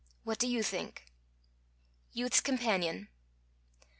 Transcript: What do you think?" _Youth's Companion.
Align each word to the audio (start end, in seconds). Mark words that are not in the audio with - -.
What 0.23 0.39
do 0.39 0.47
you 0.47 0.63
think?" 0.63 1.05
_Youth's 2.15 2.41
Companion. 2.41 3.09